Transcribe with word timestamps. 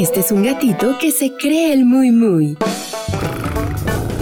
Este 0.00 0.20
es 0.20 0.30
un 0.30 0.44
gatito 0.44 0.96
que 0.96 1.10
se 1.10 1.32
cree 1.32 1.72
el 1.72 1.84
muy 1.84 2.12
muy. 2.12 2.56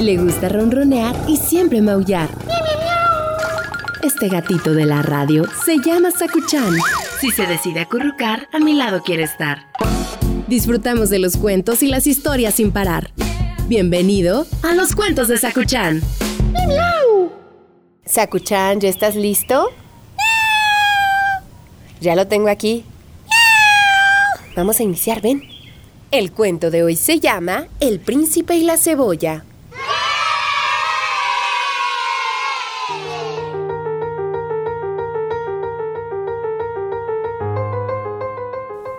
Le 0.01 0.17
gusta 0.17 0.49
ronronear 0.49 1.15
y 1.29 1.37
siempre 1.37 1.83
maullar. 1.83 2.31
Este 4.03 4.29
gatito 4.29 4.73
de 4.73 4.87
la 4.87 5.03
radio 5.03 5.45
se 5.67 5.77
llama 5.77 6.11
Sakuchan. 6.13 6.73
Si 7.21 7.31
se 7.31 7.47
decide 7.47 7.81
acurrucar, 7.81 8.49
a 8.55 8.59
mi 8.59 8.73
lado 8.73 9.03
quiere 9.03 9.25
estar. 9.25 9.67
Disfrutamos 10.49 11.11
de 11.11 11.19
los 11.19 11.37
cuentos 11.37 11.83
y 11.83 11.89
las 11.89 12.07
historias 12.07 12.55
sin 12.55 12.73
parar. 12.73 13.11
Bienvenido 13.69 14.47
a 14.63 14.73
los 14.73 14.95
cuentos 14.95 15.29
de 15.29 15.37
Sakuchan. 15.37 16.01
Sakuchan, 18.07 18.81
¿ya 18.81 18.89
estás 18.89 19.15
listo? 19.15 19.69
Ya 22.01 22.17
lo 22.17 22.27
tengo 22.27 22.49
aquí. 22.49 22.83
Vamos 24.57 24.81
a 24.81 24.83
iniciar, 24.83 25.21
ven. 25.21 25.56
El 26.17 26.33
cuento 26.33 26.71
de 26.71 26.83
hoy 26.83 26.97
se 26.97 27.21
llama 27.21 27.69
El 27.79 28.01
príncipe 28.01 28.57
y 28.57 28.63
la 28.63 28.79
cebolla. 28.79 29.45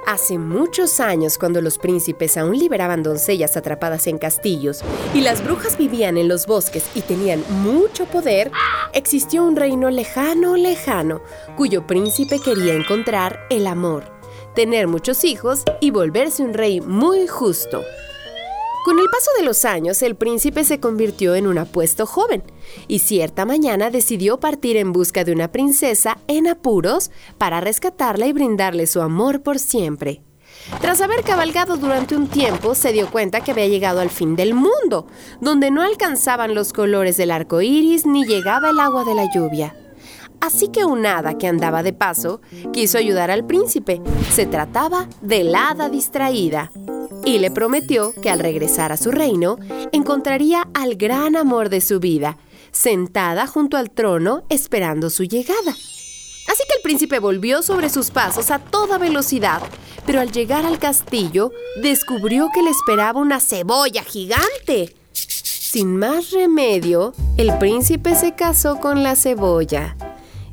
Hace 0.06 0.38
muchos 0.38 1.00
años, 1.00 1.40
cuando 1.40 1.60
los 1.60 1.80
príncipes 1.80 2.38
aún 2.38 2.56
liberaban 2.60 3.02
doncellas 3.02 3.58
atrapadas 3.58 4.06
en 4.06 4.20
castillos 4.20 4.84
y 5.16 5.22
las 5.22 5.44
brujas 5.44 5.76
vivían 5.76 6.18
en 6.18 6.28
los 6.28 6.46
bosques 6.46 6.86
y 6.94 7.02
tenían 7.02 7.44
mucho 7.50 8.06
poder, 8.06 8.52
existió 8.94 9.44
un 9.44 9.56
reino 9.56 9.90
lejano, 9.90 10.56
lejano, 10.56 11.24
cuyo 11.56 11.88
príncipe 11.88 12.40
quería 12.40 12.76
encontrar 12.76 13.40
el 13.50 13.66
amor, 13.66 14.17
tener 14.58 14.88
muchos 14.88 15.24
hijos 15.24 15.62
y 15.82 15.92
volverse 15.92 16.42
un 16.42 16.56
rey 16.56 16.82
muy 16.82 17.28
justo. 17.28 17.84
Con 18.86 18.98
el 18.98 19.06
paso 19.06 19.30
de 19.38 19.44
los 19.44 19.66
años, 19.66 20.02
el 20.02 20.16
príncipe 20.16 20.64
se 20.64 20.80
convirtió 20.80 21.36
en 21.36 21.46
un 21.46 21.60
apuesto 21.60 22.08
joven 22.08 22.42
y 22.88 22.98
cierta 22.98 23.46
mañana 23.46 23.92
decidió 23.92 24.40
partir 24.40 24.76
en 24.78 24.94
busca 24.94 25.24
de 25.24 25.32
una 25.32 25.52
princesa 25.52 26.18
en 26.28 26.48
apuros 26.48 27.12
para 27.38 27.62
rescatarla 27.62 28.26
y 28.26 28.34
brindarle 28.34 28.88
su 28.88 29.00
amor 29.00 29.44
por 29.44 29.60
siempre. 29.60 30.24
Tras 30.82 31.02
haber 31.02 31.22
cabalgado 31.22 31.78
durante 31.78 32.16
un 32.16 32.28
tiempo, 32.28 32.74
se 32.74 32.94
dio 32.94 33.12
cuenta 33.12 33.42
que 33.42 33.52
había 33.52 33.68
llegado 33.68 34.00
al 34.00 34.10
fin 34.10 34.36
del 34.36 34.56
mundo, 34.56 35.06
donde 35.40 35.70
no 35.70 35.84
alcanzaban 35.84 36.56
los 36.56 36.74
colores 36.74 37.16
del 37.16 37.30
arco 37.30 37.62
iris 37.62 38.08
ni 38.08 38.26
llegaba 38.26 38.72
el 38.72 38.80
agua 38.80 39.04
de 39.04 39.14
la 39.14 39.32
lluvia. 39.32 39.76
Así 40.42 40.70
que 40.70 40.86
un 40.86 41.06
hada 41.06 41.38
que 41.38 41.48
andaba 41.48 41.84
de 41.84 41.94
paso 41.94 42.42
quiso 42.72 42.98
ayudar 42.98 43.32
al 43.32 43.46
príncipe. 43.46 44.02
Se 44.32 44.46
trataba 44.46 45.08
del 45.22 45.56
hada 45.56 45.90
distraída 45.90 46.72
y 47.26 47.40
le 47.40 47.52
prometió 47.52 48.14
que 48.22 48.30
al 48.30 48.40
regresar 48.40 48.92
a 48.92 48.98
su 48.98 49.12
reino 49.12 49.58
encontraría 49.92 50.68
al 50.74 50.96
gran 50.96 51.36
amor 51.36 51.70
de 51.70 51.82
su 51.82 52.00
vida, 52.00 52.38
sentada 52.72 53.48
junto 53.48 53.78
al 53.78 53.92
trono 53.92 54.44
esperando 54.50 55.10
su 55.10 55.24
llegada. 55.24 55.72
Así 55.72 56.64
que 56.70 56.78
el 56.78 56.82
príncipe 56.82 57.20
volvió 57.20 57.62
sobre 57.62 57.90
sus 57.90 58.12
pasos 58.12 58.52
a 58.52 58.60
toda 58.60 58.98
velocidad, 58.98 59.62
pero 60.06 60.22
al 60.22 60.32
llegar 60.32 60.66
al 60.66 60.80
castillo 60.80 61.52
descubrió 61.82 62.50
que 62.54 62.64
le 62.64 62.70
esperaba 62.70 63.20
una 63.20 63.42
cebolla 63.42 64.04
gigante. 64.04 64.96
Sin 65.12 65.98
más 65.98 66.32
remedio, 66.32 67.14
el 67.36 67.58
príncipe 67.58 68.16
se 68.16 68.34
casó 68.36 68.80
con 68.80 69.04
la 69.04 69.18
cebolla 69.18 69.98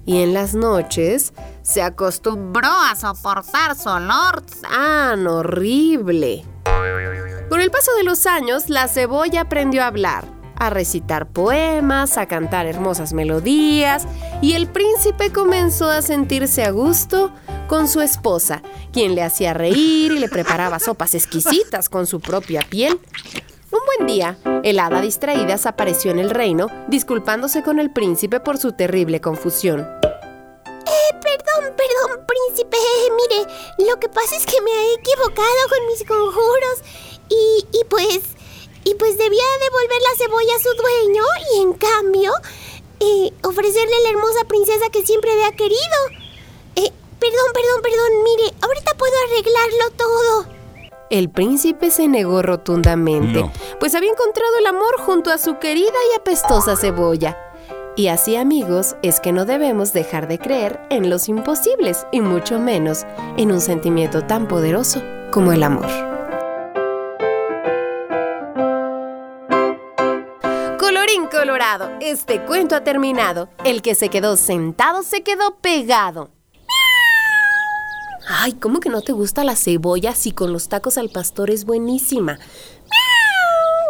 y 0.07 0.23
en 0.23 0.35
las 0.35 0.55
noches 0.55 1.33
se 1.63 1.83
acostumbró 1.83 2.69
a 2.69 2.95
soportar 2.95 3.77
su 3.77 3.89
olor 3.89 4.43
tan 4.61 5.27
horrible. 5.27 6.45
Con 7.49 7.61
el 7.61 7.71
paso 7.71 7.95
de 7.97 8.05
los 8.05 8.27
años, 8.27 8.69
la 8.69 8.89
cebolla 8.89 9.43
aprendió 9.43 9.83
a 9.83 9.89
hablar, 9.89 10.25
a 10.57 10.71
recitar 10.71 11.29
poemas, 11.29 12.19
a 12.19 12.27
cantar 12.27 12.67
hermosas 12.67 13.13
melodías, 13.13 14.07
y 14.41 14.55
el 14.55 14.67
príncipe 14.67 15.31
comenzó 15.31 15.91
a 15.91 16.03
sentirse 16.03 16.65
a 16.65 16.71
gusto 16.71 17.33
con 17.69 17.89
su 17.89 18.01
esposa, 18.01 18.63
quien 18.93 19.15
le 19.15 19.23
hacía 19.23 19.55
reír 19.55 20.13
y 20.13 20.19
le 20.19 20.29
preparaba 20.29 20.79
sopas 20.79 21.15
exquisitas 21.15 21.89
con 21.89 22.07
su 22.07 22.21
propia 22.21 22.63
piel. 22.69 23.01
Un 23.71 23.81
buen 23.97 24.07
día, 24.07 24.39
el 24.65 24.81
hada 24.81 25.03
distraída 25.03 25.57
apareció 25.67 26.11
en 26.11 26.19
el 26.19 26.31
reino, 26.31 26.69
disculpándose 26.89 27.63
con 27.63 27.79
el 27.79 27.91
príncipe 27.91 28.41
por 28.41 28.57
su 28.57 28.73
terrible 28.73 29.21
confusión. 29.21 29.81
Eh, 29.85 31.15
perdón, 31.21 31.75
perdón, 31.77 32.27
príncipe. 32.27 32.79
Mire, 33.15 33.47
lo 33.91 34.01
que 34.01 34.09
pasa 34.09 34.35
es 34.35 34.47
que 34.47 34.61
me 34.63 34.71
he 34.71 34.95
equivocado 34.95 35.61
con 35.69 35.87
mis 35.87 36.03
conjuros. 36.09 36.83
Y, 37.29 37.67
y 37.79 37.85
pues. 37.91 38.21
Y 38.85 38.95
pues 38.95 39.19
debía 39.19 39.45
devolver 39.61 40.01
la 40.01 40.17
cebolla 40.17 40.55
a 40.57 40.59
su 40.59 40.75
dueño 40.75 41.23
y 41.53 41.63
en 41.63 41.73
cambio. 41.75 42.33
Eh, 43.01 43.33
ofrecerle 43.43 43.97
a 43.97 44.01
la 44.01 44.09
hermosa 44.11 44.45
princesa 44.49 44.89
que 44.91 45.05
siempre 45.05 45.31
había 45.33 45.53
querido. 45.53 45.99
Eh, 46.77 46.91
perdón, 47.21 47.51
perdón, 47.53 47.83
perdón. 47.83 48.23
Mire, 48.25 48.55
ahorita 48.63 48.95
puedo 48.97 49.15
arreglarlo 49.29 49.91
todo. 49.97 50.55
El 51.11 51.29
príncipe 51.31 51.91
se 51.91 52.09
negó 52.09 52.43
rotundamente, 52.43 53.49
pues 53.81 53.95
había 53.95 54.11
encontrado 54.11 54.59
el 54.59 54.67
amor 54.67 54.99
junto 55.01 55.31
a 55.31 55.39
su 55.39 55.59
querida 55.59 55.93
y 56.13 56.19
apestosa 56.19 56.77
cebolla. 56.77 57.39
Y 57.97 58.09
así 58.09 58.35
amigos 58.35 58.97
es 59.03 59.21
que 59.21 59.33
no 59.33 59.45
debemos 59.45 59.93
dejar 59.93 60.27
de 60.27 60.39
creer 60.39 60.81
en 60.91 61.11
los 61.11 61.29
imposibles 61.29 62.07
y 62.11 62.21
mucho 62.21 62.59
menos 62.59 63.05
en 63.37 63.53
un 63.53 63.61
sentimiento 63.61 64.23
tan 64.23 64.49
poderoso 64.49 65.01
como 65.31 65.53
el 65.53 65.63
amor. 65.63 65.87
Colorín 70.79 71.29
colorado, 71.31 71.91
este 72.01 72.45
cuento 72.45 72.75
ha 72.75 72.83
terminado. 72.83 73.49
El 73.65 73.81
que 73.81 73.95
se 73.95 74.09
quedó 74.09 74.37
sentado 74.37 75.05
se 75.05 75.23
quedó 75.23 75.57
pegado. 75.59 76.31
Ay, 78.29 78.55
¿cómo 78.55 78.81
que 78.81 78.89
no 78.89 79.03
te 79.03 79.13
gusta 79.13 79.45
la 79.45 79.55
cebolla 79.55 80.15
si 80.15 80.33
con 80.33 80.53
los 80.53 80.69
tacos 80.69 80.99
al 80.99 81.11
pastor 81.11 81.51
es 81.51 81.65
buenísima? 81.65 82.39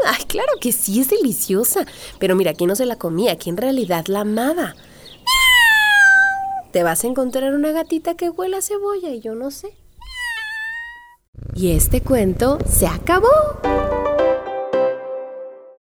Ay, 0.04 0.24
claro 0.26 0.52
que 0.60 0.72
sí, 0.72 1.00
es 1.00 1.08
deliciosa. 1.08 1.86
Pero 2.18 2.36
mira, 2.36 2.50
aquí 2.52 2.66
no 2.66 2.76
se 2.76 2.86
la 2.86 2.96
comía, 2.96 3.32
aquí 3.32 3.50
en 3.50 3.56
realidad 3.56 4.06
la 4.06 4.20
amaba. 4.20 4.74
Te 6.72 6.82
vas 6.82 7.04
a 7.04 7.06
encontrar 7.06 7.54
una 7.54 7.72
gatita 7.72 8.14
que 8.14 8.30
huele 8.30 8.56
a 8.56 8.62
cebolla 8.62 9.10
y 9.10 9.20
yo 9.20 9.34
no 9.34 9.50
sé. 9.50 9.76
Y 11.54 11.72
este 11.72 12.00
cuento 12.00 12.58
se 12.68 12.86
acabó. 12.86 13.28